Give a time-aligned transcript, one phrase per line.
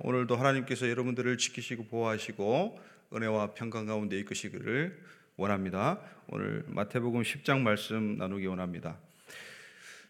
[0.00, 2.78] 오늘도 하나님께서 여러분들을 지키시고 보호하시고
[3.14, 4.96] 은혜와 평강 가운데 이끄시기를
[5.36, 6.00] 원합니다.
[6.28, 8.98] 오늘 마태복음 10장 말씀 나누기 원합니다.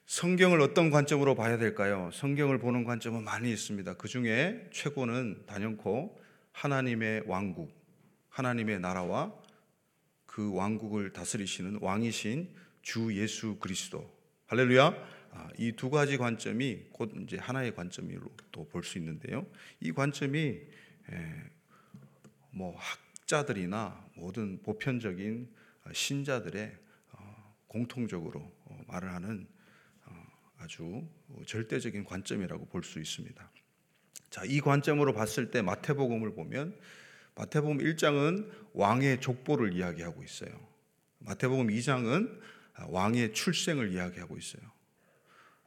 [0.06, 2.10] 성경을 어떤 관점으로 봐야 될까요?
[2.12, 3.94] 성경을 보는 관점은 많이 있습니다.
[3.94, 6.18] 그 중에 최고는 단연코
[6.52, 7.70] 하나님의 왕국,
[8.30, 9.32] 하나님의 나라와
[10.26, 12.48] 그 왕국을 다스리시는 왕이신
[12.82, 14.10] 주 예수 그리스도.
[14.46, 15.17] 할렐루야.
[15.30, 19.46] 아, 이두 가지 관점이 곧 이제 하나의 관점으로 또 볼 수 있는데요.
[19.80, 20.60] 이 관점이
[22.50, 25.48] 뭐 학자들이나 모든 보편적인
[25.92, 26.76] 신자들의
[27.12, 29.46] 어, 공통적으로 어, 말을 하는
[30.06, 30.26] 어,
[30.58, 31.06] 아주
[31.46, 33.50] 절대적인 관점이라고 볼 수 있습니다.
[34.30, 36.78] 자, 이 관점으로 봤을 때 마태복음을 보면
[37.36, 40.50] 마태복음 1장은 왕의 족보를 이야기하고 있어요.
[41.20, 42.40] 마태복음 2장은
[42.88, 44.62] 왕의 출생을 이야기하고 있어요.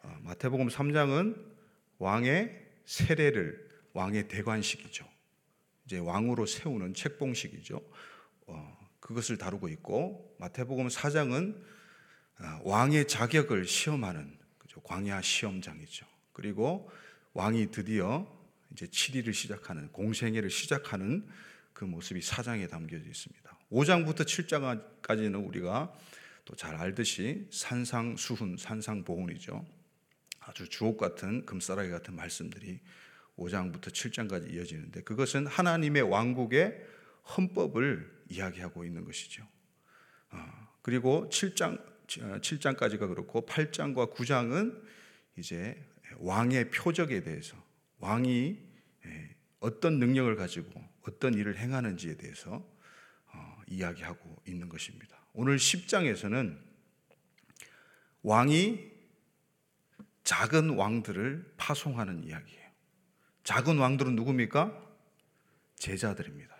[0.03, 1.35] 어, 마태복음 3장은
[1.99, 5.07] 왕의 세례를 왕의 대관식이죠.
[5.85, 7.81] 이제 왕으로 세우는 책봉식이죠.
[8.47, 11.55] 어, 그것을 다루고 있고 마태복음 4장은
[12.39, 14.41] 어, 왕의 자격을 시험하는?
[14.83, 16.05] 광야 시험장이죠.
[16.33, 16.89] 그리고
[17.33, 18.27] 왕이 드디어
[18.71, 21.27] 이제 7일을 시작하는 공생애를 시작하는
[21.73, 23.57] 그 모습이 사장에 담겨져 있습니다.
[23.71, 25.93] 5장부터 7장까지는 우리가
[26.45, 29.65] 또 잘 알듯이 산상수훈, 산상보훈이죠.
[30.41, 32.79] 아주 주옥 같은 금싸라기 같은 말씀들이
[33.37, 36.85] 5장부터 7장까지 이어지는데 그것은 하나님의 왕국의
[37.37, 39.47] 헌법을 이야기하고 있는 것이죠.
[40.31, 44.81] 어, 그리고 7장 7장까지가 그렇고 8장과 9장은
[45.37, 45.81] 이제
[46.17, 47.55] 왕의 표적에 대해서
[47.99, 48.59] 왕이
[49.05, 52.67] 예, 어떤 능력을 가지고 어떤 일을 행하는지에 대해서
[53.33, 55.17] 어, 이야기하고 있는 것입니다.
[55.33, 56.59] 오늘 10장에서는
[58.23, 58.90] 왕이
[60.31, 62.71] 작은 왕들을 파송하는 이야기예요.
[63.43, 64.81] 작은 왕들은 누굽니까?
[65.75, 66.55] 제자들입니다.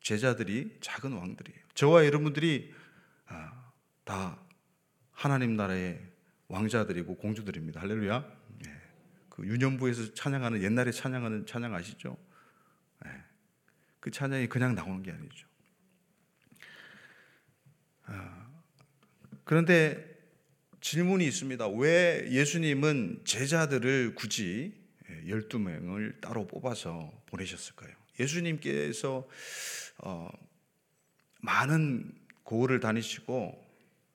[0.00, 1.58] 제자들이 작은 왕들이에요.
[1.74, 2.72] 저와 여러분들이
[3.26, 3.72] 아,
[4.04, 4.38] 다
[5.10, 6.00] 하나님 나라의
[6.46, 7.80] 왕자들이고 공주들입니다.
[7.80, 8.24] 할렐루야.
[8.64, 8.82] 네.
[9.30, 12.16] 그 유년부에서 찬양하는 옛날에 찬양하는 찬양 아시죠?
[13.04, 13.10] 네.
[13.98, 15.48] 그 찬양이 그냥 나오는 게 아니죠.
[18.04, 18.46] 아,
[19.42, 20.13] 그런데
[20.84, 21.66] 질문이 있습니다.
[21.68, 24.74] 왜 예수님은 제자들을 굳이
[25.26, 27.90] 12명을 따로 뽑아서 보내셨을까요?
[28.20, 29.26] 예수님께서
[29.96, 30.28] 어,
[31.40, 32.12] 많은
[32.42, 33.64] 고을을 다니시고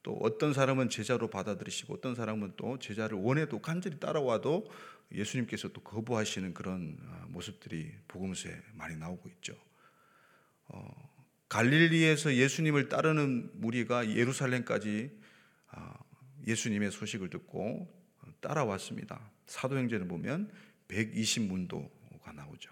[0.03, 4.69] 또 어떤 사람은 제자로 받아들이시고 어떤 사람은 또 제자를 원해도 간절히 따라와도
[5.11, 9.55] 예수님께서 또 거부하시는 그런 어, 모습들이 복음서에 많이 나오고 있죠.
[10.67, 11.09] 어,
[11.49, 15.18] 갈릴리에서 예수님을 따르는 무리가 예루살렘까지 어,
[16.49, 17.87] 예수님의 소식을 듣고
[18.41, 19.31] 따라왔습니다.
[19.45, 20.51] 사도행전을 보면
[20.87, 22.71] 120문도가 나오죠.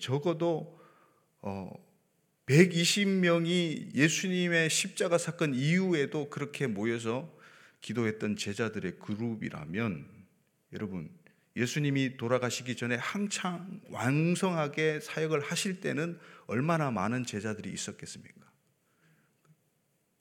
[0.00, 0.80] 적어도
[2.46, 7.32] 120명이 어, 예수님의 십자가 사건 이후에도 그렇게 모여서
[7.80, 10.06] 기도했던 제자들의 그룹이라면
[10.72, 11.10] 여러분
[11.56, 18.40] 예수님이 돌아가시기 전에 한창 왕성하게 사역을 하실 때는 얼마나 많은 제자들이 있었겠습니까?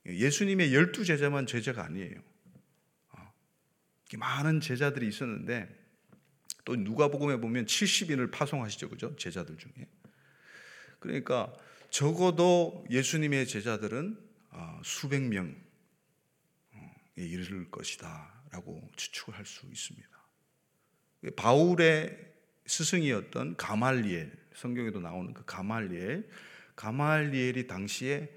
[0.05, 2.30] 예수님의 열두 제자만 제자가 아니에요.
[4.17, 5.81] 많은 제자들이 있었는데
[6.66, 8.89] 또 누가복음에 보면 70인을 파송하시죠.
[8.89, 9.16] 그죠?
[9.16, 9.88] 제자들 중에.
[10.99, 11.53] 그러니까
[11.89, 14.17] 적어도 예수님의 제자들은
[14.51, 15.55] 아, 수백 명에
[17.16, 20.09] 이를 것이다라고 추측을 할 수 있습니다.
[21.35, 22.31] 바울의
[22.66, 26.29] 스승이었던 가말리엘 성경에도 나오는 그 가말리엘
[26.75, 28.33] 가말리엘이 당시에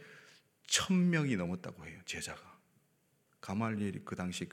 [0.66, 2.58] 천 명이 넘었다고 해요 제자가
[3.40, 4.46] 가말리엘이 그 당시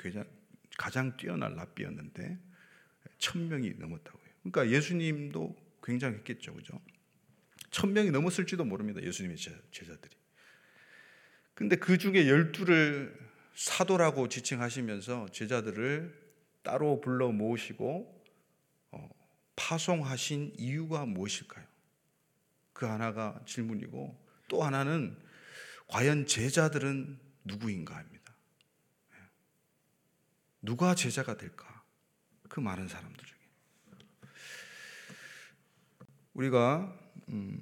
[0.81, 2.40] 가장 뛰어난 랍비였는데
[3.19, 4.34] 천 명이 넘었다고 해요.
[4.42, 6.81] 그러니까 예수님도 굉장했겠죠, 그죠?
[7.69, 9.00] 천 명이 넘었을지도 모릅니다.
[9.00, 10.18] 예수님의 제자들이.
[11.53, 13.16] 근데 그 중에 열두를
[13.53, 16.20] 사도라고 지칭하시면서 제자들을
[16.64, 18.25] 따로 불러 모으시고
[18.90, 19.09] 어,
[19.56, 21.64] 파송하신 이유가 무엇일까요?
[22.73, 25.16] 그 하나가 질문이고 또 하나는
[25.85, 28.21] 과연 제자들은 누구인가 합니다.
[30.61, 31.84] 누가 제자가 될까?
[32.49, 33.37] 그 많은 사람들 중에
[36.34, 36.97] 우리가
[37.29, 37.59] 음,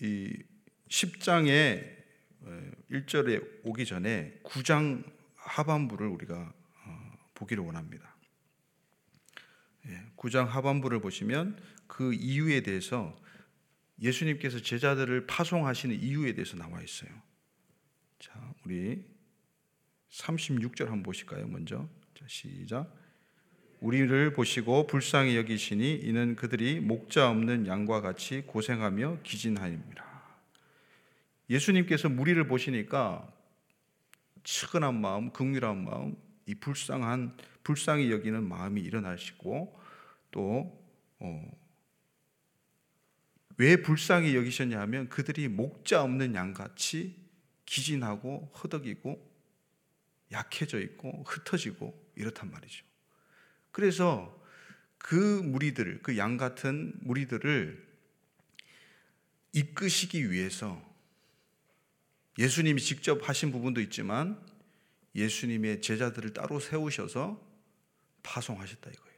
[0.00, 0.42] 이
[0.88, 2.02] 10장의
[2.90, 5.04] 1절에 어, 오기 전에 9장
[5.36, 6.52] 하반부를 우리가
[6.84, 8.16] 어, 보기를 원합니다.
[10.16, 13.16] 9장 예, 하반부를 보시면 그 이유에 대해서
[14.00, 17.10] 예수님께서 제자들을 파송하시는 이유에 대해서 나와 있어요.
[18.22, 18.32] 자,
[18.64, 19.04] 우리
[20.08, 21.48] 36절 한번 보실까요?
[21.48, 21.88] 먼저.
[22.16, 22.88] 자, 시작.
[23.80, 30.04] 우리를 보시고 불쌍히 여기시니 이는 그들이 목자 없는 양과 같이 고생하며 기진하입니다.
[31.50, 33.28] 예수님께서 무리를 보시니까
[34.44, 36.16] 측은한 마음, 긍휼한 마음,
[36.46, 39.80] 이 불쌍한 불쌍히 여기는 마음이 일어나시고
[40.30, 40.80] 또
[41.18, 41.50] 어,
[43.56, 47.21] 왜 불쌍히 여기셨냐 하면 그들이 목자 없는 양같이
[47.66, 49.32] 기진하고 허덕이고
[50.32, 52.84] 약해져 있고 흩어지고 이렇단 말이죠.
[53.70, 54.40] 그래서
[54.98, 57.92] 그 무리들, 그 양 같은 무리들을
[59.52, 60.80] 이끄시기 위해서
[62.38, 64.40] 예수님이 직접 하신 부분도 있지만
[65.14, 67.40] 예수님의 제자들을 따로 세우셔서
[68.22, 69.11] 파송하셨다 이거예요.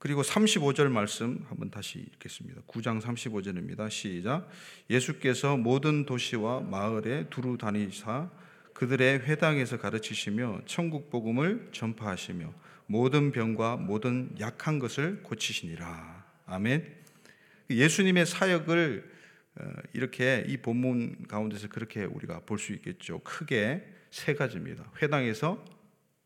[0.00, 2.62] 어, 그리고 35절 말씀 한번 다시 읽겠습니다.
[2.66, 3.90] 9장 35절입니다.
[3.90, 4.48] 시작.
[4.88, 8.30] 예수께서 모든 도시와 마을에 두루 다니사
[8.72, 12.52] 그들의 회당에서 가르치시며 천국 복음을 전파하시며
[12.86, 16.24] 모든 병과 모든 약한 것을 고치시니라.
[16.46, 16.96] 아멘.
[17.68, 19.20] 예수님의 사역을
[19.56, 23.20] 어, 이렇게 이 본문 가운데서 그렇게 우리가 볼 수 있겠죠.
[23.20, 24.90] 크게 세 가지입니다.
[25.02, 25.62] 회당에서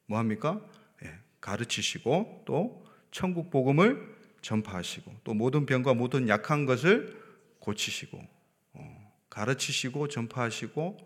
[0.06, 0.61] 뭐 합니까?
[1.05, 2.83] 예, 가르치시고 또
[3.14, 4.12] 천국 복음을
[4.43, 7.16] 전파하시고 또 모든 병과 모든 약한 것을
[7.61, 8.20] 고치시고
[8.72, 10.96] 어, 가르치시고 전파하시고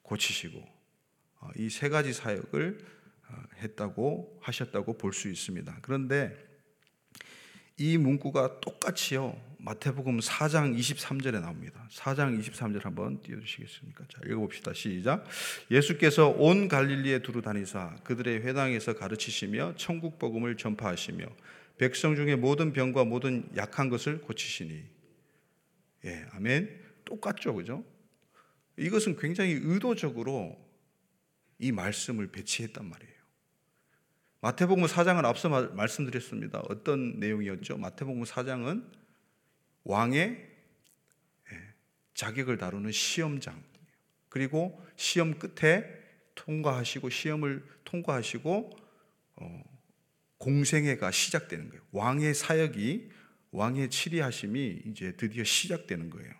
[0.00, 0.58] 고치시고
[1.40, 2.78] 어, 이세 가지 사역을
[3.58, 5.78] 했다고 하셨다고 볼 수 있습니다.
[5.82, 6.34] 그런데
[7.76, 9.38] 이 문구가 똑같이요.
[9.62, 11.86] 마태복음 4장 23절에 나옵니다.
[11.90, 14.04] 4장 23절 한번 띄워 주시겠습니까?
[14.08, 14.72] 자, 읽어 봅시다.
[14.72, 15.26] 시작.
[15.70, 21.26] 예수께서 온 갈릴리에 두루 다니사 그들의 회당에서 가르치시며 천국 복음을 전파하시며
[21.76, 24.82] 백성 중에 모든 병과 모든 약한 것을 고치시니.
[26.06, 26.80] 예, 아멘.
[27.04, 27.54] 똑같죠.
[27.54, 27.84] 그죠?
[28.78, 30.56] 이것은 굉장히 의도적으로
[31.58, 33.10] 이 말씀을 배치했단 말이에요.
[34.40, 36.60] 마태복음 4장은 앞서 말씀드렸습니다.
[36.70, 37.76] 어떤 내용이었죠?
[37.76, 38.99] 마태복음 4장은
[39.84, 40.48] 왕의
[41.52, 41.74] 예,
[42.14, 43.62] 자격을 다루는 시험장.
[44.28, 45.84] 그리고 시험 끝에
[46.34, 48.70] 통과하시고 시험을 통과하시고
[49.36, 49.64] 어,
[50.38, 51.82] 공생애가 시작되는 거예요.
[51.92, 53.10] 왕의 사역이
[53.52, 56.32] 왕의 치리하심이 이제 드디어 시작되는 거예요.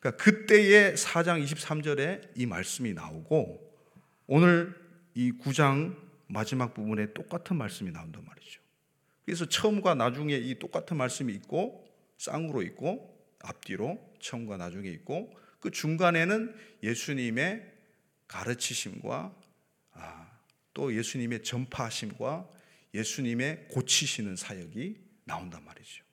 [0.00, 3.72] 그러니까 그때의 4장 23절에 이 말씀이 나오고
[4.26, 4.74] 오늘
[5.14, 5.96] 이 9장
[6.26, 8.61] 마지막 부분에 똑같은 말씀이 나온단 말이죠.
[9.24, 11.86] 그래서 처음과 나중에 이 똑같은 말씀이 있고
[12.18, 13.08] 쌍으로 있고
[13.40, 17.70] 앞뒤로 처음과 나중에 있고 그 중간에는 예수님의
[18.26, 19.34] 가르치심과
[19.92, 20.30] 아,
[20.74, 22.48] 또 예수님의 전파하심과
[22.94, 26.04] 예수님의 고치시는 사역이 나온단 말이죠.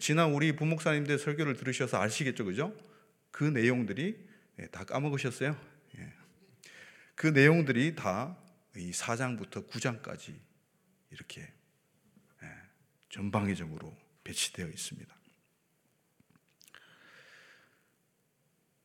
[0.00, 2.74] 지난 우리 부목사님들 설교를 들으셔서 아시겠죠, 그죠?
[3.30, 4.16] 그 내용들이
[4.60, 5.56] 예, 다 까먹으셨어요.
[7.14, 8.42] 그 내용들이 다
[8.76, 10.34] 이 4장부터 9장까지
[11.10, 11.52] 이렇게 예,
[13.12, 13.94] 전방위적으로
[14.24, 15.14] 배치되어 있습니다.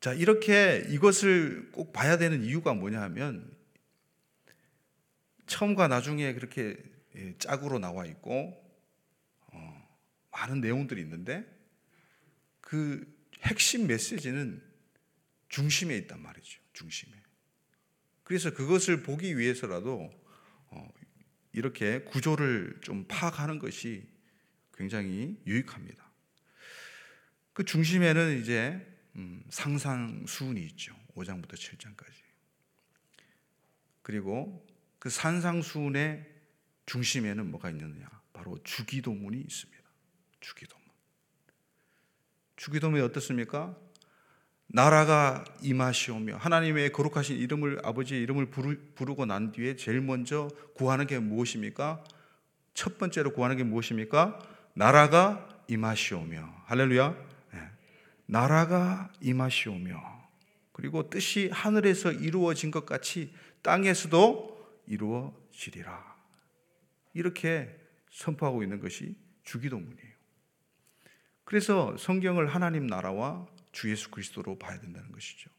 [0.01, 3.55] 자, 이렇게 이것을 꼭 봐야 되는 이유가 뭐냐 하면
[5.47, 6.77] 처음과 나중에 그렇게
[7.15, 8.53] 예, 짝으로 나와 있고
[9.47, 9.97] 어,
[10.31, 11.45] 많은 내용들이 있는데
[12.59, 13.07] 그
[13.43, 14.61] 핵심 메시지는
[15.47, 16.61] 중심에 있단 말이죠.
[16.73, 17.13] 중심에.
[18.23, 20.11] 그래서 그것을 보기 위해서라도
[20.67, 20.89] 어,
[21.53, 24.16] 이렇게 구조를 좀 파악하는 것이
[24.77, 26.05] 굉장히 유익합니다.
[27.53, 30.95] 그 중심에는 이제 음, 상상 수운이 있죠.
[31.15, 32.13] 5장부터 7장까지.
[34.03, 34.65] 그리고
[34.99, 36.25] 그 산상 수운의
[36.85, 38.07] 중심에는 뭐가 있느냐?
[38.31, 39.83] 바로 주기도문이 있습니다.
[40.39, 40.85] 주기도문.
[42.55, 43.75] 주기도문이 어떻습니까?
[44.67, 51.17] 나라가 임하시오며 하나님의 거룩하신 이름을 아버지의 이름을 부르, 고 난 뒤에 제일 먼저 구하는 게
[51.19, 52.03] 무엇입니까?
[52.73, 54.56] 첫 번째로 구하는 게 무엇입니까?
[54.77, 57.09] 나라가 임하시오며 할렐루야.
[57.53, 57.59] 네.
[58.27, 59.99] 나라가 임하시오며
[60.71, 66.15] 그리고 뜻이 하늘에서 이루어진 것 같이 땅에서도 이루어지리라.
[67.15, 67.75] 이렇게
[68.11, 69.15] 선포하고 있는 것이
[69.45, 70.13] 주기도문이에요.
[71.43, 75.49] 그래서 성경을 하나님 나라와 주 예수 그리스도로 봐야 된다는 것이죠.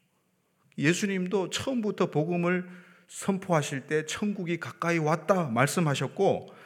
[0.77, 2.69] 예수님도 처음부터 복음을
[3.09, 6.58] 선포하실 때 천국이 가까이 왔다 말씀하셨고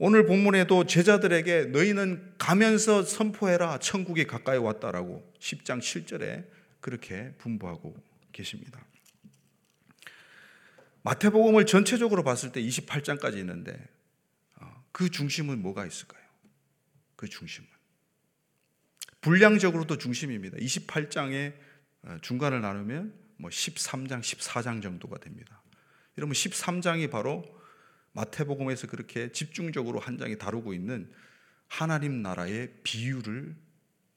[0.00, 6.46] 오늘 본문에도 제자들에게 너희는 가면서 선포해라 천국이 가까이 왔다라고 10장 7절에
[6.80, 7.96] 그렇게 분부하고
[8.30, 8.84] 계십니다.
[11.02, 13.76] 마태복음을 전체적으로 봤을 때 28장까지 있는데
[14.60, 16.22] 어, 그 중심은 뭐가 있을까요?
[17.16, 17.68] 그 중심은
[19.20, 20.58] 분량적으로도 중심입니다.
[20.58, 21.54] 28장의
[22.02, 25.60] 어, 중간을 나누면 뭐 13장, 14장 정도가 됩니다.
[26.16, 27.57] 여러분 13장이 바로
[28.18, 31.08] 마태복음에서 그렇게 집중적으로 한 장이 다루고 있는
[31.68, 33.54] 하나님 나라의 비유를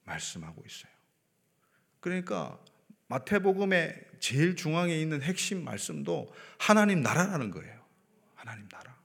[0.05, 0.91] 말씀하고 있어요.
[1.99, 2.57] 그러니까
[3.07, 7.79] 마태복음의 제일 중앙에 있는 핵심 말씀도 하나님 나라라는 거예요.
[8.33, 8.95] 하나님 나라.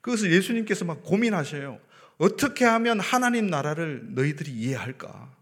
[0.00, 1.80] 그것을 예수님께서 막 고민하셔요.
[2.18, 5.32] 어떻게 하면 하나님 나라를 너희들이 이해할까?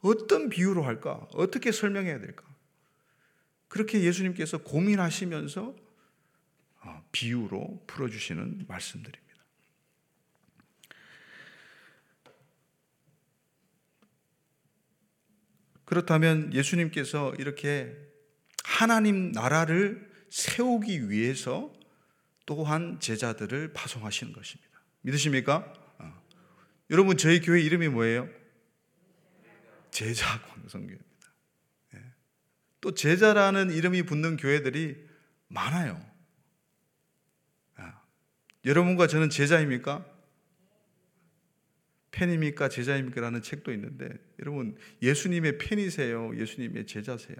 [0.00, 1.26] 어떤 비유로 할까?
[1.34, 2.44] 어떻게 설명해야 될까?
[3.68, 5.81] 그렇게 예수님께서 고민하시면서 어,
[7.12, 9.22] 비유로 풀어주시는 말씀들입니다.
[15.84, 17.94] 그렇다면 예수님께서 이렇게
[18.64, 21.72] 하나님 나라를 세우기 위해서
[22.46, 24.80] 또한 제자들을 파송하시는 것입니다.
[25.02, 25.72] 믿으십니까?
[25.98, 26.22] 어.
[26.90, 28.28] 여러분 저희 교회 이름이 뭐예요?
[29.90, 31.04] 제자 광성교입니다.
[31.94, 31.98] 예.
[32.80, 35.06] 또 제자라는 이름이 붙는 교회들이
[35.48, 36.11] 많아요.
[38.64, 38.68] 아.
[38.68, 40.06] 여러분과 저는 제자입니까?
[42.12, 42.68] 팬입니까?
[42.68, 43.20] 제자입니까?
[43.20, 44.08] 라는 책도 있는데
[44.40, 46.36] 여러분 예수님의 팬이세요?
[46.36, 47.36] 예수님의 제자세요?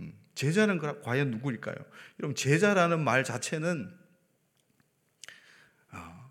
[0.00, 1.76] 음, 제자는 과연 누구일까요?
[2.20, 3.92] 여러분 제자라는 말 자체는
[5.90, 6.30] 아,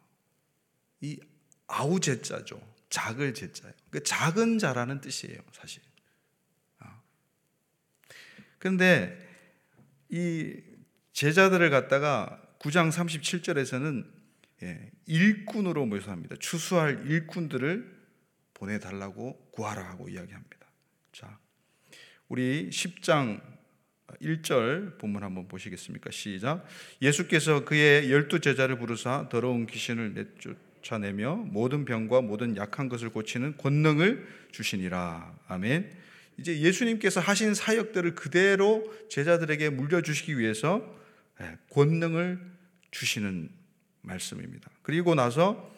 [1.02, 1.20] 이
[1.68, 2.60] 아우 제자죠.
[2.90, 3.74] 작을 제자예요.
[3.90, 5.82] 그 작은 자라는 뜻이에요, 사실.
[6.80, 7.02] 아.
[8.58, 9.28] 그런데
[10.10, 10.62] 이
[11.12, 14.06] 제자들을 갖다가 9장 37절에서는
[14.64, 16.36] 예, 일꾼으로 묘사합니다.
[16.40, 17.96] 추수할 일꾼들을
[18.54, 20.58] 보내달라고 구하라 하고 이야기합니다.
[21.12, 21.38] 자,
[22.28, 23.40] 우리 10장
[24.22, 26.10] 1절 본문 한번 보시겠습니까?
[26.12, 26.66] 시작.
[27.02, 34.28] 예수께서 그의 열두 제자를 부르사 더러운 귀신을 내쫓아내며 모든 병과 모든 약한 것을 고치는 권능을
[34.52, 35.38] 주시니라.
[35.48, 35.92] 아멘.
[36.40, 40.98] 이제 예수님께서 하신 사역들을 그대로 제자들에게 물려주시기 위해서 예,
[41.72, 42.40] 권능을
[42.92, 43.50] 주시는
[44.02, 44.70] 말씀입니다.
[44.82, 45.76] 그리고 나서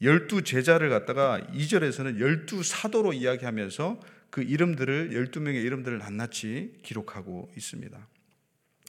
[0.00, 7.98] 열두 제자를 갖다가 2절에서는 열두 사도로 이야기하면서 그 이름들을 12명의 이름들을 낱낱이 기록하고 있습니다.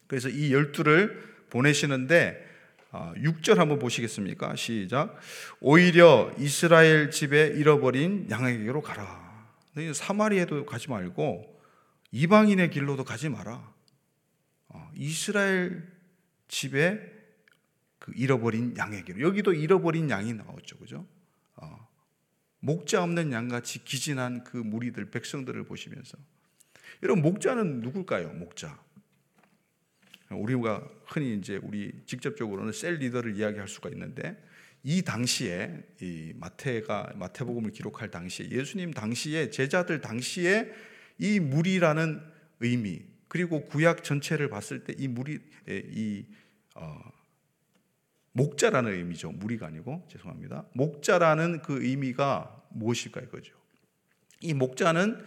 [0.07, 2.47] 그래서 이 열두를 보내시는데
[2.91, 4.55] 6절 아, 한번 보시겠습니까?
[4.55, 5.15] 시작.
[5.59, 9.29] 오히려 이스라엘 집에 잃어버린 양에게로 가라.
[9.93, 11.61] 사마리에도 가지 말고
[12.11, 13.78] 이방인의 길로도 가지 마라.
[14.69, 15.87] 어, 이스라엘
[16.47, 16.99] 집에
[17.99, 21.07] 그 잃어버린 양에게로 여기도 잃어버린 양이 나왔죠, 그죠?
[21.55, 21.87] 어,
[22.59, 26.17] 목자 없는 양같이 기진한 그 무리들 백성들을 보시면서
[27.03, 28.33] 여러분 목자는 누굴까요?
[28.33, 28.79] 목자.
[30.29, 34.37] 우리가 흔히 이제 우리 직접적으로는 셀 리더를 이야기할 수가 있는데
[34.83, 40.71] 이 당시에 이 마태가 마태복음을 기록할 당시에 예수님 당시에 제자들 당시에
[41.17, 42.21] 이 무리라는
[42.59, 46.25] 의미 그리고 구약 전체를 봤을 때이 무리 이
[46.75, 46.99] 어,
[48.33, 49.31] 목자라는 의미죠.
[49.31, 50.65] 무리가 아니고 죄송합니다.
[50.73, 53.55] 목자라는 그 의미가 무엇일까 이거죠.
[54.41, 55.23] 이 목자는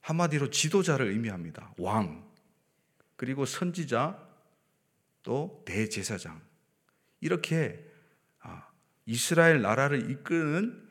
[0.00, 1.74] 한마디로 지도자를 의미합니다.
[1.78, 2.30] 왕
[3.16, 4.18] 그리고 선지자
[5.22, 6.40] 또 대제사장
[7.20, 7.88] 이렇게
[8.40, 8.68] 아,
[9.06, 10.90] 이스라엘 나라를 이끄는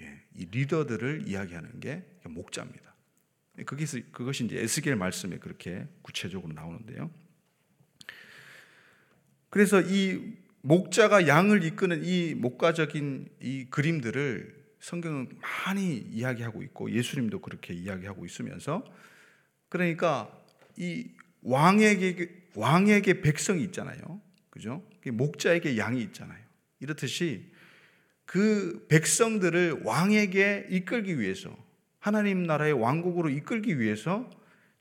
[0.00, 2.91] 예, 이 리더들을 이야기하는 게 목자입니다.
[3.66, 7.10] 그것이, 그것이 이제 에스겔 말씀에 그렇게 구체적으로 나오는데요.
[9.50, 15.28] 그래서 이 목자가 양을 이끄는 이 목가적인 이 그림들을 성경은
[15.66, 18.84] 많이 이야기하고 있고 예수님도 그렇게 이야기하고 있으면서
[19.68, 20.30] 그러니까
[20.76, 21.10] 이
[21.42, 24.20] 왕에게 왕에게 백성이 있잖아요.
[24.50, 24.86] 그죠?
[25.06, 26.42] 목자에게 양이 있잖아요.
[26.80, 27.52] 이렇듯이
[28.24, 31.56] 그 백성들을 왕에게 이끌기 위해서
[32.02, 34.28] 하나님 나라의 왕국으로 이끌기 위해서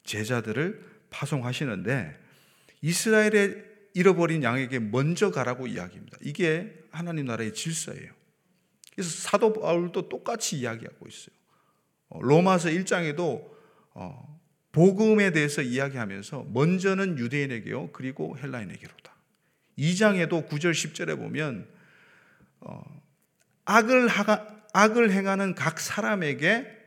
[0.06, 2.20] 제자들을 파송하시는데
[2.82, 3.64] 이스라엘의
[3.94, 6.18] 잃어버린 양에게 먼저 가라고 이야기합니다.
[6.22, 8.12] 이게 하나님 나라의 질서예요.
[8.96, 11.36] 그래서 사도 바울도 똑같이 이야기하고 있어요.
[12.10, 13.48] 어, 로마서 1장에도
[13.94, 19.14] 어, 복음에 대해서 이야기하면서 먼저는 유대인에게요, 그리고 헬라인에게로다.
[19.78, 21.70] 2장에도 9절 10절에 보면
[22.62, 22.82] 어,
[23.66, 24.10] 악을
[24.74, 26.81] 악을 행하는 각 사람에게 예,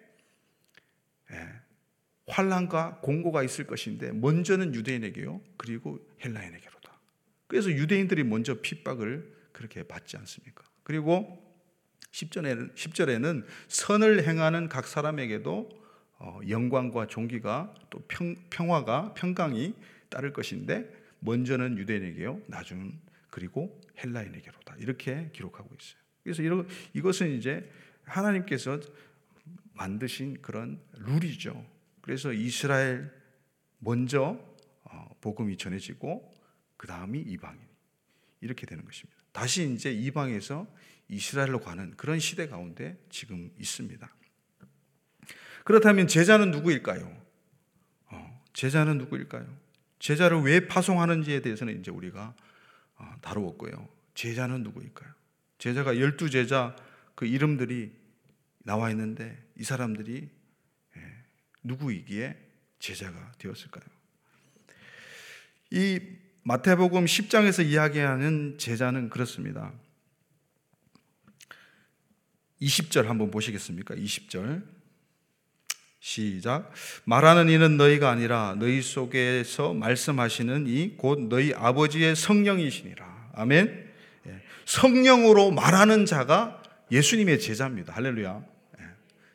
[2.27, 6.75] 환란과 공고가 있을 것인데 먼저는 유대인에게요, 그리고 헬라인에게로.
[7.47, 10.65] 그래서 유대인들이 먼저 핍박을 그렇게 받지 않습니까?
[10.83, 11.41] 그리고
[12.11, 15.85] 10절에는, 10절에는 선을 행하는 각 사람에게도
[16.19, 19.75] 어, 영광과 존귀가 또 평, 평화가 평강이
[20.09, 20.91] 따를 것인데
[21.21, 22.99] 먼저는 유대인에게요, 나중은
[23.31, 26.01] 그리고 헬라인에게로다 이렇게 기록하고 있어요.
[26.23, 27.71] 그래서 이러, 이것은 이제
[28.05, 28.81] 하나님께서
[29.75, 31.65] 만드신 그런 룰이죠.
[32.05, 33.11] 그래서 이스라엘
[33.79, 34.23] 먼저
[34.83, 36.35] 어, 어, 복음이 전해지고
[36.77, 37.59] 그 다음이 이방인
[38.43, 39.19] 이렇게 되는 것입니다.
[39.33, 40.67] 다시 이제 이방에서
[41.09, 44.07] 이스라엘로 가는 그런 시대 가운데 지금 있습니다.
[45.65, 47.23] 그렇다면 제자는 누구일까요?
[48.11, 49.47] 어, 제자는 누구일까요?
[49.99, 52.35] 제자를 왜 파송하는지에 대해서는 이제 우리가
[52.97, 53.89] 어, 다루었고요.
[54.13, 55.11] 제자는 누구일까요?
[55.57, 56.77] 제자가 열두 제자
[57.15, 57.97] 그 이름들이
[58.59, 60.44] 나와 있는데 이 사람들이 예,
[61.65, 62.37] 누구이기에
[62.79, 63.85] 제자가 되었을까요?
[65.71, 66.01] 이
[66.45, 69.73] 마태복음 10장에서 이야기하는 제자는 그렇습니다.
[72.61, 73.95] 20절 한번 보시겠습니까?
[73.95, 74.63] 20절.
[76.01, 76.71] 시작.
[77.05, 83.31] 말하는 이는 너희가 아니라 너희 속에서 말씀하시는 이 곧 너희 아버지의 성령이시니라.
[83.35, 83.91] 아멘.
[84.27, 84.43] 예.
[84.67, 87.95] 성령으로 말하는 자가 예수님의 제자입니다.
[87.95, 88.45] 할렐루야.
[88.81, 88.85] 예.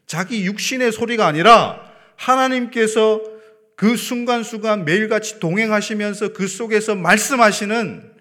[0.06, 1.89] 자기 육신의 소리가 아니라
[2.20, 3.22] 하나님께서
[3.76, 8.14] 그 순간순간 매일같이 동행하시면서 그 속에서 말씀하시는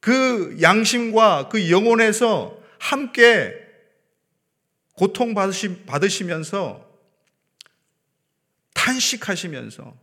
[0.00, 3.54] 그 양심과 그 영혼에서 함께
[4.94, 6.84] 고통받으시면서
[8.74, 9.96] 탄식하시면서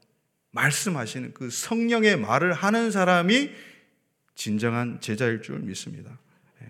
[0.51, 3.51] 말씀하시는 그 성령의 말을 하는 사람이
[4.35, 6.17] 진정한 제자일 줄 믿습니다.
[6.61, 6.67] 예.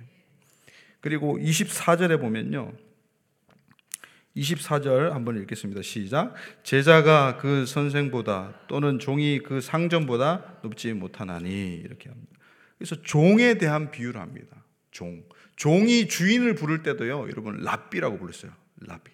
[1.01, 2.73] 그리고 24절에 보면요.
[4.35, 5.81] 24절 한번 읽겠습니다.
[5.81, 6.33] 시작.
[6.63, 12.33] 제자가 그 선생보다 또는 종이 그 상전보다 높지 못하나니 이렇게 합니다.
[12.77, 14.63] 그래서 종에 대한 비유를 합니다.
[14.91, 15.23] 종.
[15.55, 17.29] 종이 주인을 부를 때도요.
[17.29, 18.51] 여러분 랍비라고 불렀어요.
[18.81, 19.11] 랍비.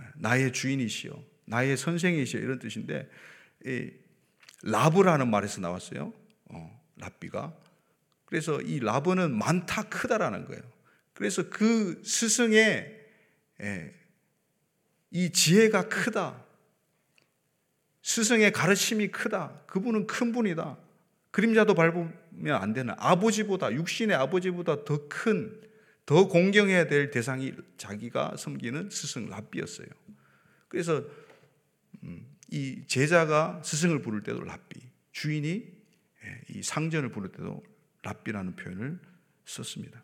[0.00, 1.12] 예, 나의 주인이시여.
[1.46, 3.08] 나의 선생이시여 이런 뜻인데
[3.64, 3.90] 이
[4.62, 6.12] 라브라는 말에서 나왔어요.
[6.46, 7.54] 어, 랍비가.
[8.26, 10.62] 그래서 이 라브는 많다 크다라는 거예요.
[11.14, 12.99] 그래서 그 스승의
[13.60, 13.94] 예,
[15.10, 16.44] 이 지혜가 크다.
[18.02, 19.62] 스승의 가르침이 크다.
[19.66, 20.78] 그분은 큰 분이다.
[21.30, 25.60] 그림자도 밟으면 안 되는 아버지보다 육신의 아버지보다 더 큰,
[26.06, 29.86] 더 공경해야 될 대상이 자기가 섬기는 스승 랍비였어요.
[30.68, 31.04] 그래서
[32.02, 34.80] 음, 이 제자가 스승을 부를 때도 랍비,
[35.12, 35.48] 주인이
[36.24, 37.62] 예, 이 상전을 부를 때도
[38.02, 38.98] 랍비라는 표현을
[39.44, 40.02] 썼습니다.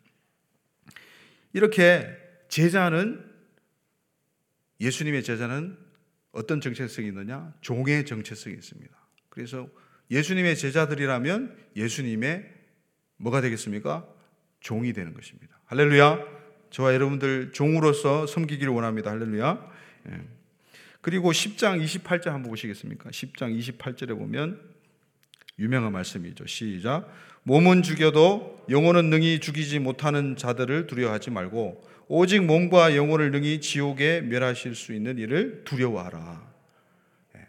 [1.52, 2.06] 이렇게
[2.48, 3.35] 제자는
[4.80, 5.76] 예수님의 제자는
[6.32, 7.54] 어떤 정체성이 있느냐?
[7.60, 8.94] 종의 정체성이 있습니다.
[9.28, 9.68] 그래서
[10.10, 12.52] 예수님의 제자들이라면 예수님의
[13.16, 14.06] 뭐가 되겠습니까?
[14.60, 15.58] 종이 되는 것입니다.
[15.66, 16.36] 할렐루야.
[16.70, 19.10] 저와 여러분들 종으로서 섬기기를 원합니다.
[19.10, 19.72] 할렐루야.
[20.10, 20.20] 예.
[21.00, 23.10] 그리고 10장 28절 한번 보시겠습니까?
[23.10, 24.60] 10장 28절에 보면
[25.58, 26.46] 유명한 말씀이죠.
[26.46, 27.08] 시작.
[27.44, 34.74] 몸은 죽여도 영혼은 능히 죽이지 못하는 자들을 두려워하지 말고 오직 몸과 영혼을 능히 지옥에 멸하실
[34.74, 36.52] 수 있는 일을 두려워하라.
[37.36, 37.40] 예.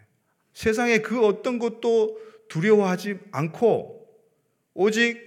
[0.52, 2.18] 세상에 그 어떤 것도
[2.48, 4.06] 두려워하지 않고
[4.74, 5.20] 오직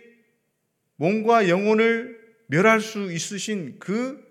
[0.96, 4.22] 몸과 영혼을 멸할 수 있으신 그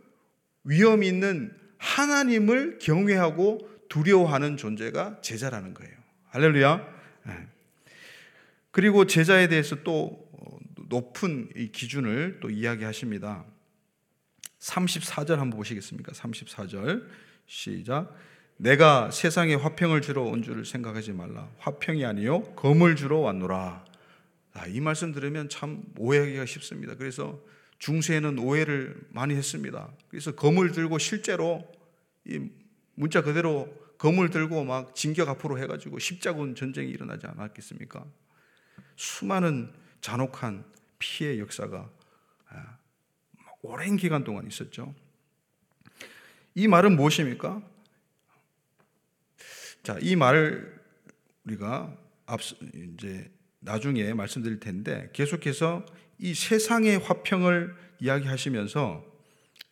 [0.65, 5.93] 위험 있는 하나님을 경외하고 두려워하는 존재가 제자라는 거예요.
[6.29, 7.01] 할렐루야.
[8.71, 8.81] 예.
[8.81, 10.31] 그리고 제자에 대해서 또
[10.89, 13.45] 높은 기준을 또 이야기하십니다.
[14.61, 16.13] 34절 한번 보시겠습니까?
[16.13, 17.07] 34절
[17.47, 18.15] 시작.
[18.57, 21.51] 내가 세상에 화평을 주러 온 줄을 생각하지 말라.
[21.59, 23.85] 화평이 아니요 검을 주러 왔노라.
[24.53, 26.95] 아, 이 말씀 들으면 참 오해하기가 쉽습니다.
[26.97, 27.41] 그래서
[27.79, 29.91] 중세에는 오해를 많이 했습니다.
[30.09, 31.67] 그래서 검을 들고 실제로
[32.27, 32.51] 이
[32.95, 38.05] 문자 그대로 검을 들고 막 진격 앞으로 해가지고 십자군 전쟁이 일어나지 않았겠습니까?
[39.01, 40.63] 수많은 잔혹한
[40.99, 41.91] 피해 역사가
[42.51, 42.79] 아,
[43.63, 44.95] 오랜 기간 동안 있었죠.
[46.55, 47.63] 이 말은 무엇입니까?
[49.83, 50.79] 자, 이 말을
[51.47, 55.87] 우리가 앞서 이제 나중에 말씀드릴 텐데 계속해서
[56.19, 59.03] 이 세상의 화평을 이야기하시면서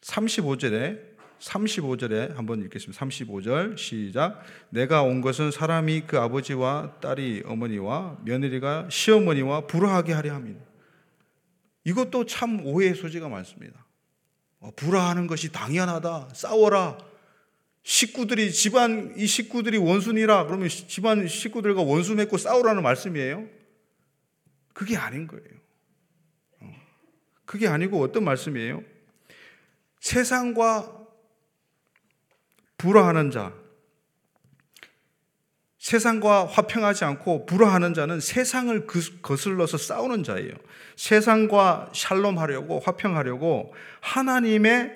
[0.00, 1.07] 35절에
[1.40, 3.06] 35절에 한번 읽겠습니다.
[3.06, 4.42] 35절 시작.
[4.70, 10.58] 내가 온 것은 사람이 그 아버지와 딸이 어머니와 며느리가 시어머니와 불화하게 하려 함이니.
[11.84, 13.86] 이것도 참 오해의 소지가 많습니다.
[14.60, 16.30] 어, 불화하는 것이 당연하다.
[16.34, 16.98] 싸워라.
[17.84, 23.46] 식구들이 집안 이 식구들이 원순이라 그러면 집안 식구들과 원수 맺고 싸우라는 말씀이에요?
[24.74, 25.48] 그게 아닌 거예요.
[26.60, 26.72] 어,
[27.46, 28.82] 그게 아니고 어떤 말씀이에요?
[30.00, 30.97] 세상과
[32.78, 33.52] 불화하는 자,
[35.78, 38.86] 세상과 화평하지 않고 불화하는 자는 세상을
[39.22, 40.52] 거슬러서 싸우는 자예요.
[40.96, 44.92] 세상과 샬롬하려고 화평하려고 하나님의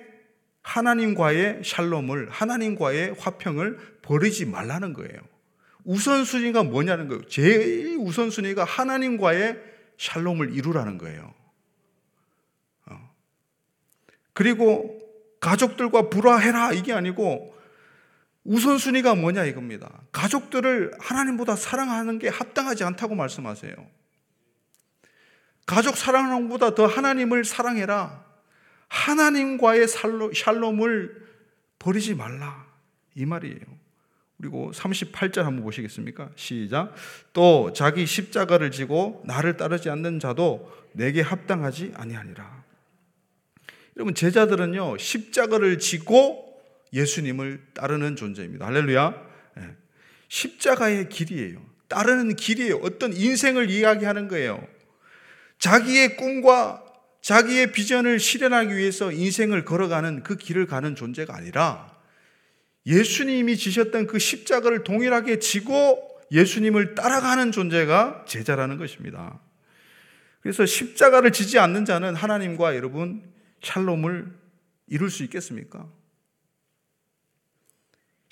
[0.63, 5.21] 하나님과의 샬롬을 하나님과의 화평을 버리지 말라는 거예요.
[5.85, 7.27] 우선순위가 뭐냐는 거예요.
[7.27, 9.59] 제일 우선순위가 하나님과의
[9.99, 11.35] 샬롬을 이루라는 거예요.
[12.87, 13.11] 어.
[14.33, 15.01] 그리고
[15.41, 17.52] 가족들과 불화해라 이게 아니고
[18.45, 20.03] 우선순위가 뭐냐 이겁니다.
[20.11, 23.75] 가족들을 하나님보다 사랑하는 게 합당하지 않다고 말씀하세요.
[25.67, 28.25] 가족 사랑하는 것보다 더 하나님을 사랑해라.
[28.89, 29.87] 하나님과의
[30.35, 31.27] 샬롬을
[31.79, 32.67] 버리지 말라.
[33.15, 33.61] 이 말이에요.
[34.39, 36.31] 그리고 38절 한번 보시겠습니까?
[36.35, 36.95] 시작.
[37.33, 42.65] 또 자기 십자가를 지고 나를 따르지 않는 자도 내게 합당하지 아니하니라.
[43.97, 46.52] 여러분 제자들은요 십자가를 지고
[46.93, 48.67] 예수님을 따르는 존재입니다.
[48.67, 49.15] 할렐루야.
[49.59, 49.77] 예.
[50.29, 51.65] 십자가의 길이에요.
[51.89, 52.77] 따르는 길이에요.
[52.83, 54.67] 어떤 인생을 이야기하는 거예요.
[55.59, 56.85] 자기의 꿈과
[57.21, 61.97] 자기의 비전을 실현하기 위해서 인생을 걸어가는 그 길을 가는 존재가 아니라
[62.85, 69.41] 예수님이 지셨던 그 십자가를 동일하게 지고 예수님을 따라가는 존재가 제자라는 것입니다.
[70.41, 73.23] 그래서 십자가를 지지 않는 자는 하나님과 여러분
[73.63, 74.33] 샬롬을
[74.89, 75.89] 이룰 수 있겠습니까?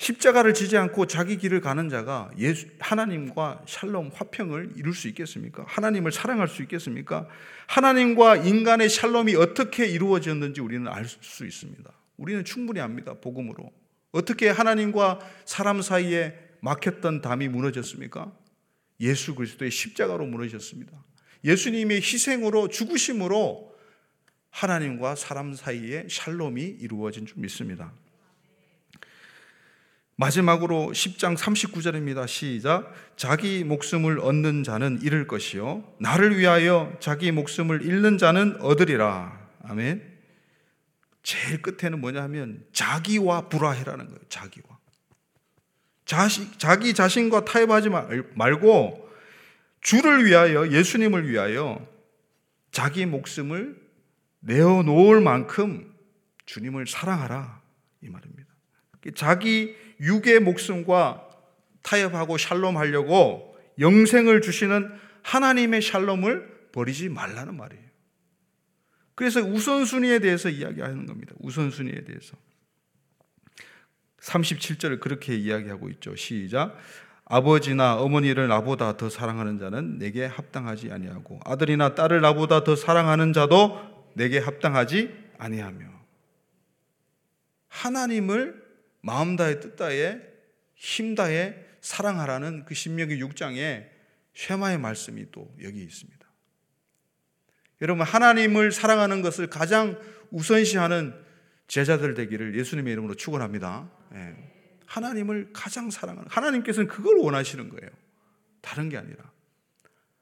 [0.01, 5.63] 십자가를 지지 않고 자기 길을 가는 자가 예수, 하나님과 샬롬 화평을 이룰 수 있겠습니까?
[5.69, 7.29] 하나님을 사랑할 수 있겠습니까?
[7.67, 11.93] 하나님과 인간의 샬롬이 어떻게 이루어졌는지 우리는 알 수 있습니다.
[12.17, 13.13] 우리는 충분히 압니다.
[13.13, 13.71] 복음으로.
[14.13, 18.33] 어떻게 하나님과 사람 사이에 막혔던 담이 무너졌습니까?
[19.01, 20.93] 예수 그리스도의 십자가로 무너졌습니다.
[21.45, 23.71] 예수님의 희생으로 죽으심으로
[24.49, 27.93] 하나님과 사람 사이에 샬롬이 이루어진 줄 믿습니다.
[30.21, 32.29] 마지막으로 10장 39절입니다.
[32.29, 32.93] 시작.
[33.17, 35.83] 자기 목숨을 얻는 자는 잃을 것이요.
[35.99, 39.49] 나를 위하여 자기 목숨을 잃는 자는 얻으리라.
[39.63, 40.07] 아멘.
[41.23, 44.21] 제일 끝에는 뭐냐 하면 자기와 불화해라는 거예요.
[44.29, 44.79] 자기와.
[46.05, 47.89] 자식, 자기 자신과 타협하지
[48.35, 49.09] 말고
[49.81, 51.87] 주를 위하여, 예수님을 위하여
[52.73, 53.75] 자기 목숨을
[54.41, 55.95] 내어놓을 만큼
[56.45, 57.63] 주님을 사랑하라.
[58.03, 58.51] 이 말입니다.
[59.15, 61.29] 자기 육의 목숨과
[61.83, 64.91] 타협하고 샬롬하려고 영생을 주시는
[65.23, 67.85] 하나님의 샬롬을 버리지 말라는 말이에요.
[69.15, 71.35] 그래서 우선순위에 대해서 이야기하는 겁니다.
[71.41, 72.37] 우선순위에 대해서.
[74.21, 76.15] 37절을 그렇게 이야기하고 있죠.
[76.17, 76.77] 시작.
[77.25, 84.11] 아버지나 어머니를 나보다 더 사랑하는 자는 내게 합당하지 아니하고 아들이나 딸을 나보다 더 사랑하는 자도
[84.15, 85.87] 내게 합당하지 아니하며
[87.69, 88.70] 하나님을
[89.01, 90.21] 마음 다해 뜻 다해
[90.75, 93.89] 힘 다해 사랑하라는 그 신명기 6장에
[94.35, 96.21] 쉐마의 말씀이 또 여기 있습니다.
[97.83, 99.99] 여러분 하나님을 사랑하는 것을 가장
[100.31, 101.15] 우선시하는
[101.67, 103.91] 제자들 되기를 예수님의 이름으로 축원합니다.
[104.15, 104.37] 예.
[104.87, 107.91] 하나님을 가장 사랑하는 하나님께서는 그걸 원하시는 거예요.
[108.61, 109.31] 다른 게 아니라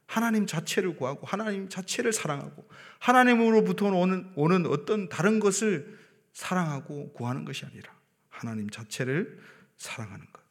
[0.07, 5.99] 하나님 자체를 구하고 하나님 자체를 사랑하고 하나님으로부터 오는, 오는 어떤 다른 것을
[6.33, 7.98] 사랑하고 구하는 것이 아니라
[8.39, 9.41] 하나님 자체를
[9.77, 10.43] 사랑하는 것.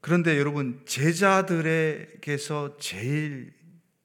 [0.00, 3.54] 그런데 여러분, 제자들에게서 제일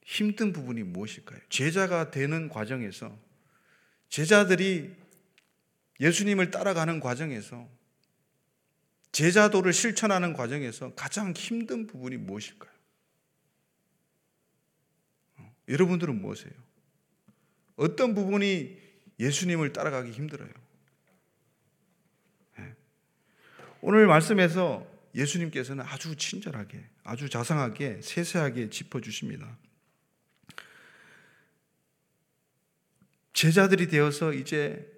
[0.04, 1.39] 힘든 부분이 무엇일까요?
[1.49, 3.17] 제자가 되는 과정에서
[4.10, 4.95] 제자들이
[5.99, 7.67] 예수님을 따라가는 과정에서
[9.13, 12.71] 제자도를 실천하는 과정에서 가장 힘든 부분이 무엇일까요?
[15.38, 16.54] 어, 여러분들은 무엇이에요?
[17.78, 18.85] 어떤 부분이
[19.19, 20.49] 예수님을 따라가기 힘들어요.
[22.58, 22.75] 네.
[23.82, 29.58] 오늘 말씀에서 예수님께서는 아주 친절하게, 아주 자상하게, 세세하게 짚어주십니다.
[33.34, 34.91] 제자들이 되어서 이제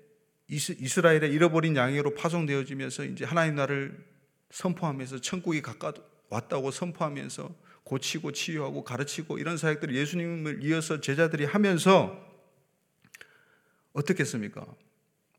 [0.47, 4.05] 이스라엘의 잃어버린 양으로 파송되어지면서 이제 하나님 나라를
[4.51, 7.53] 선포하면서 천국이 가까웠다고 왔 선포하면서
[7.83, 12.26] 고치고 치유하고 가르치고 이런 사역들을 예수님을 이어서 제자들이 하면서
[13.97, 14.65] 어떻겠습니까?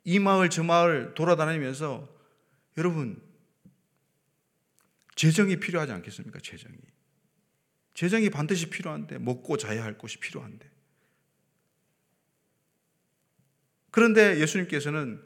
[0.05, 2.09] 이 마을 저 마을 돌아다니면서
[2.77, 3.23] 여러분
[5.15, 6.41] 재정이 필요하지 않겠습니까?
[6.41, 6.77] 재정이.
[7.95, 10.69] 재정이 반드시 필요한데 먹고 자야 할 곳이 필요한데.
[13.91, 15.23] 그런데 예수님께서는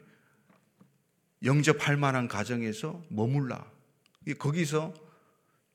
[1.43, 3.71] 영접할 만한 가정에서 머물라.
[4.39, 4.93] 거기서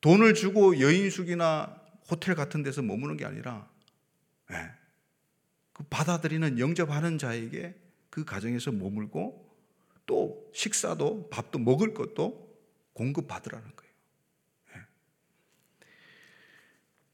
[0.01, 3.69] 돈을 주고 여인숙이나 호텔 같은 데서 머무는 게 아니라
[4.49, 4.78] 네.
[5.79, 7.73] 그 받아들이는 영접하는 자에게
[8.09, 9.49] 그 가정에서 머물고
[10.05, 12.53] 또 식사도 밥도 먹을 것도
[12.91, 13.93] 공급받으라는 거예요.
[14.75, 14.81] 예.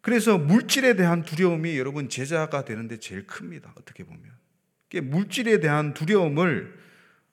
[0.01, 3.71] 그래서 물질에 대한 두려움이 여러분 제자가 되는데 제일 큽니다.
[3.77, 4.33] 어떻게 보면.
[5.03, 6.75] 물질에 대한 두려움을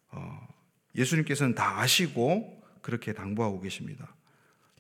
[0.09, 0.49] 어,
[0.95, 4.15] 예수님께서는 다 아시고 그렇게 당부하고 계십니다.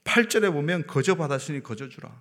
[0.04, 2.20] 8절에 보면 거저 받았으니 거저 주라.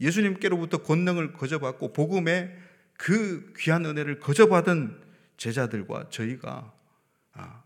[0.00, 5.00] 예수님께로부터 권능을 거저 받고 복음의 그 귀한 은혜를 거저 받은
[5.36, 6.72] 제자들과 저희가
[7.32, 7.62] 아,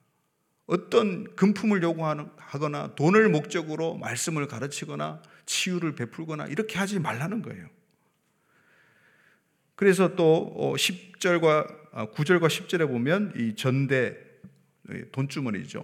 [0.66, 7.68] 어떤 금품을 요구하거나 돈을 목적으로 말씀을 가르치거나 치유를 베풀거나 이렇게 하지 말라는 거예요.
[9.74, 14.16] 그래서 또 10절과 어, 9절과 아, 10절에 보면 이 전대
[15.12, 15.80] 돈주머니죠.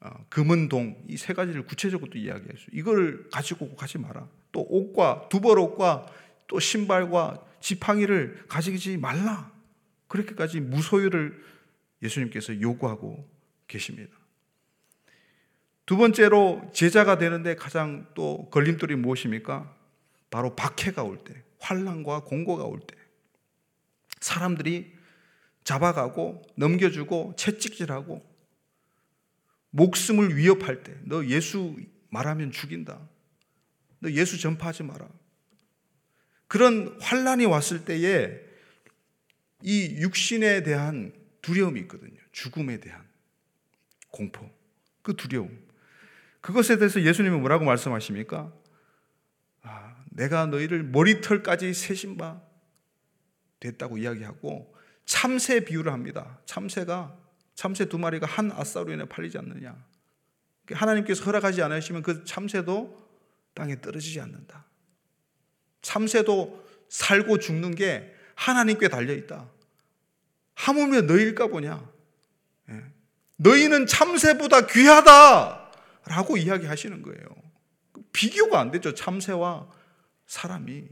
[0.00, 2.66] 어, 금은 동 이 세 가지를 구체적으로 또 이야기했어요.
[2.72, 4.28] 이걸 가지고 가지 마라.
[4.50, 6.06] 또 옷과 두벌 옷과
[6.48, 9.50] 또 신발과 지팡이를 가지지 말라.
[10.08, 11.42] 그렇게까지 무소유를
[12.02, 13.26] 예수님께서 요구하고
[13.66, 14.14] 계십니다.
[15.86, 19.74] 두 번째로 제자가 되는데 가장 또 걸림돌이 무엇입니까?
[20.30, 22.96] 바로 박해가 올 때, 환란과 공고가 올 때,
[24.20, 24.94] 사람들이
[25.64, 28.24] 잡아가고 넘겨주고 채찍질하고
[29.70, 31.76] 목숨을 위협할 때, 너 예수
[32.10, 33.00] 말하면 죽인다.
[34.00, 35.08] 너 예수 전파하지 마라.
[36.52, 38.38] 그런 환란이 왔을 때에
[39.62, 42.20] 이 육신에 대한 두려움이 있거든요.
[42.30, 43.02] 죽음에 대한
[44.10, 44.50] 공포,
[45.00, 45.66] 그 두려움.
[46.42, 48.52] 그것에 대해서 예수님은 뭐라고 말씀하십니까?
[49.62, 52.42] 아, 내가 너희를 머리털까지 세신 바
[53.58, 56.38] 됐다고 이야기하고 참새 비유를 합니다.
[56.44, 57.18] 참새가
[57.54, 59.82] 참새 두 마리가 한 아싸로 인해 팔리지 않느냐.
[60.70, 63.08] 하나님께서 허락하지 않으시면 그 참새도
[63.54, 64.66] 땅에 떨어지지 않는다.
[65.82, 69.48] 참새도 살고 죽는 게 하나님께 달려 있다.
[70.54, 71.90] 하물며 너희일까 보냐.
[72.70, 72.82] 예.
[73.36, 75.72] 너희는 참새보다 귀하다!
[76.06, 77.24] 라고 이야기하시는 거예요.
[78.12, 78.94] 비교가 안 되죠.
[78.94, 79.68] 참새와
[80.26, 80.84] 사람이.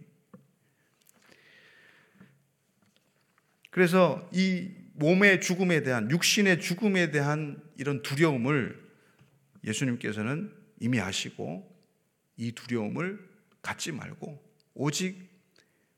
[3.70, 8.78] 그래서 이 몸의 죽음에 대한, 육신의 죽음에 대한 이런 두려움을
[9.64, 11.70] 예수님께서는 이미 아시고
[12.36, 13.28] 이 두려움을
[13.62, 15.28] 갖지 말고 오직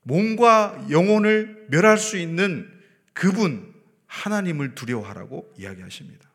[0.03, 2.69] 몸과 영혼을 멸할 수 있는
[3.13, 3.73] 그분
[4.07, 6.29] 하나님을 두려워하라고 이야기하십니다.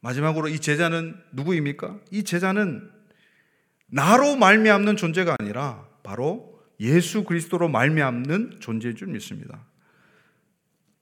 [0.00, 2.00] 마지막으로 이 제자는 누구입니까?
[2.10, 2.90] 이 제자는
[3.86, 9.64] 나로 말미암는 존재가 아니라 바로 예수 그리스도로 말미암는 존재인 줄 믿습니다.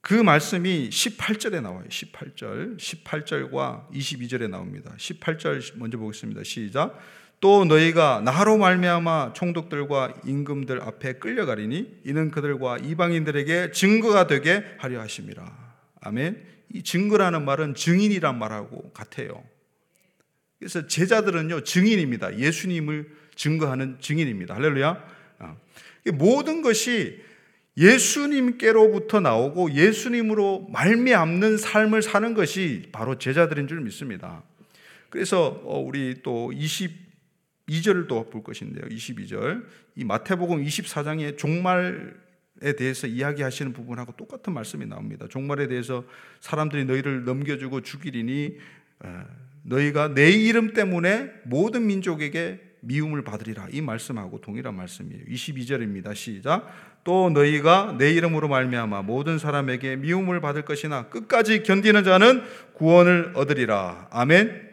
[0.02, 1.84] 그 말씀이 18절에 나와요.
[1.88, 2.78] 18절.
[2.78, 4.92] 18절과 22절에 나옵니다.
[4.96, 6.42] 18절 먼저 보겠습니다.
[6.42, 6.98] 시작.
[7.40, 15.70] 또 너희가 나로 말미암아 총독들과 임금들 앞에 끌려가리니 이는 그들과 이방인들에게 증거가 되게 하려 하심이라.
[16.02, 16.42] 아멘.
[16.74, 19.42] 이 증거라는 말은 증인이란 말하고 같아요.
[20.58, 22.38] 그래서 제자들은요 증인입니다.
[22.38, 24.54] 예수님을 증거하는 증인입니다.
[24.54, 25.04] 할렐루야.
[25.38, 25.56] 어.
[26.12, 27.22] 모든 것이
[27.78, 34.42] 예수님께로부터 나오고 예수님으로 말미암는 삶을 사는 것이 바로 제자들인 줄 믿습니다.
[35.08, 36.52] 그래서 어, 우리 또
[37.70, 38.84] 22절을 또 볼 것인데요.
[38.88, 39.64] 22절.
[39.96, 45.26] 이 마태복음 24장의 종말에 대해서 이야기하시는 부분하고 똑같은 말씀이 나옵니다.
[45.28, 46.04] 종말에 대해서
[46.40, 48.56] 사람들이 너희를 넘겨주고 죽이리니
[49.00, 49.24] 어,
[49.62, 53.68] 너희가 내 이름 때문에 모든 민족에게 미움을 받으리라.
[53.70, 55.24] 이 말씀하고 동일한 말씀이에요.
[55.26, 56.14] 22절입니다.
[56.14, 56.66] 시작.
[57.04, 62.42] 또 너희가 내 이름으로 말미암아 모든 사람에게 미움을 받을 것이나 끝까지 견디는 자는
[62.74, 64.08] 구원을 얻으리라.
[64.10, 64.69] 아멘.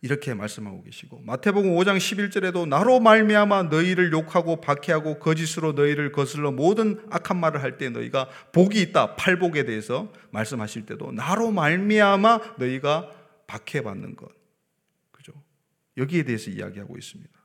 [0.00, 7.00] 이렇게 말씀하고 계시고 마태복음 5장 11절에도 나로 말미암아 너희를 욕하고 박해하고 거짓으로 너희를 거슬러 모든
[7.10, 9.16] 악한 말을 할 때 너희가 복이 있다.
[9.16, 13.10] 팔복에 대해서 말씀하실 때도 나로 말미암아 너희가
[13.46, 14.28] 박해받는 것.
[15.10, 15.32] 그죠?
[15.96, 17.38] 여기에 대해서 이야기하고 있습니다.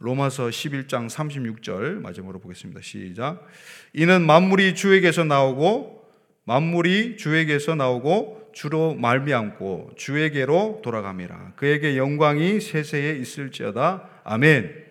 [0.00, 2.80] 로마서 11장 36절 마지막으로 보겠습니다.
[2.80, 3.46] 시작.
[3.92, 6.08] 이는 만물이 주에게서 나오고
[6.44, 11.52] 만물이 주에게서 나오고 주로 말미암고 주에게로 돌아갑니다.
[11.56, 14.08] 그에게 영광이 세세에 있을지어다.
[14.24, 14.84] 아멘.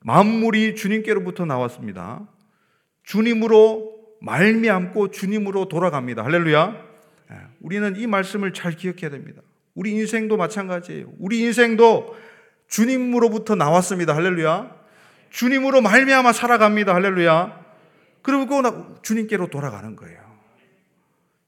[0.00, 2.26] 만물이 주님께로부터 나왔습니다.
[3.02, 6.24] 주님으로 말미암고 주님으로 돌아갑니다.
[6.24, 6.84] 할렐루야.
[7.32, 9.42] 예, 우리는 이 말씀을 잘 기억해야 됩니다.
[9.74, 11.12] 우리 인생도 마찬가지예요.
[11.18, 12.16] 우리 인생도
[12.68, 14.14] 주님으로부터 나왔습니다.
[14.14, 14.76] 할렐루야.
[15.30, 16.94] 주님으로 말미암아 살아갑니다.
[16.94, 17.60] 할렐루야.
[18.22, 18.62] 그리고
[19.02, 20.29] 주님께로 돌아가는 거예요.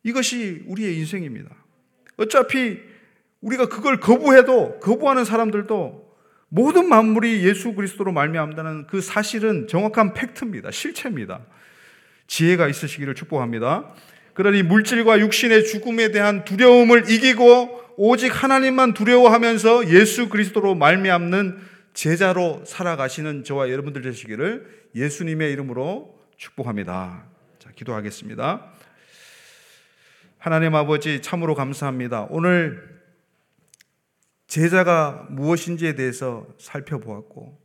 [0.04, 1.50] 이것이 우리의 인생입니다.
[2.16, 2.80] 어차피
[3.40, 6.12] 우리가 그걸 거부해도 거부하는 사람들도
[6.48, 10.70] 모든 만물이 예수 그리스도로 말미암다는 그 사실은 정확한 팩트입니다.
[10.70, 11.40] 실체입니다.
[12.26, 13.94] 지혜가 있으시기를 축복합니다.
[14.34, 21.58] 그러니 물질과 육신의 죽음에 대한 두려움을 이기고 오직 하나님만 두려워하면서 예수 그리스도로 말미암는
[21.94, 27.24] 제자로 살아가시는 저와 여러분들 되시기를 예수님의 이름으로 축복합니다.
[27.58, 28.72] 자, 기도하겠습니다.
[30.42, 32.26] 하나님 아버지 참으로 감사합니다.
[32.28, 33.00] 오늘
[34.48, 37.60] 제자가 무엇인지에 대해서 살펴보았고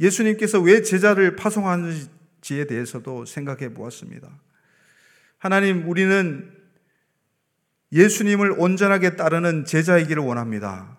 [0.00, 4.26] 예수님께서 왜 제자를 파송하는지에 대해서도 생각해 보았습니다.
[5.36, 6.50] 하나님, 우리는
[7.92, 10.96] 예수님을 온전하게 따르는 제자이기를 원합니다.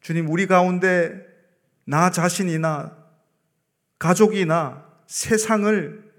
[0.00, 1.26] 주님, 우리 가운데
[1.84, 2.96] 나 자신이나
[3.98, 6.10] 가족이나 세상을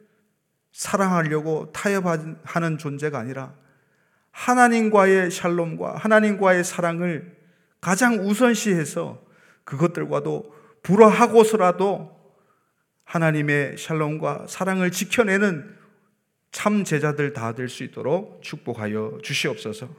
[0.72, 3.56] 사랑하려고 타협하는 존재가 아니라
[4.38, 7.36] 하나님과의 샬롬과 하나님과의 사랑을
[7.82, 9.20] 가장 우선시해서
[9.64, 12.16] 그것들과도 불화하고서라도
[13.04, 15.76] 하나님의 샬롬과 사랑을 지켜내는
[16.52, 19.90] 참 제자들 다 될 수 있도록 축복하여 주시옵소서.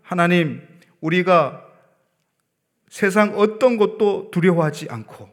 [0.00, 0.66] 하나님,
[1.02, 1.62] 우리가
[2.88, 5.28] 세상 어떤 것도 두려워하지 않고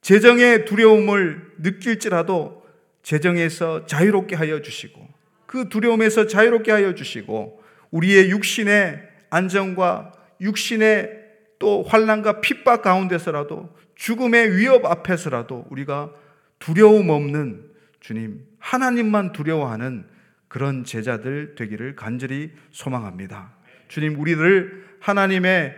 [0.00, 2.66] 재정의 두려움을 느낄지라도
[3.02, 5.17] 재정에서 자유롭게 하여 주시고
[5.48, 11.10] 그 두려움에서 자유롭게 하여 주시고 우리의 육신의 안정과 육신의
[11.58, 16.12] 또 환란과 핍박 가운데서라도 죽음의 위협 앞에서라도 우리가
[16.58, 17.64] 두려움 없는
[18.00, 20.06] 주님 하나님만 두려워하는
[20.48, 23.54] 그런 제자들 되기를 간절히 소망합니다.
[23.88, 25.74] 주님 우리를 하나님의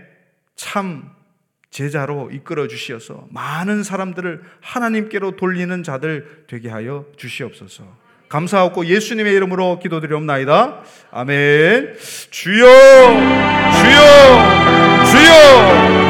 [0.56, 1.08] 참
[1.70, 8.09] 제자로 이끌어 주시어서 많은 사람들을 하나님께로 돌리는 자들 되게 하여 주시옵소서.
[8.30, 10.82] 감사하고 예수님의 이름으로 기도드리옵나이다.
[11.10, 11.96] 아멘.
[12.30, 12.64] 주여,
[13.82, 16.09] 주여, 주여.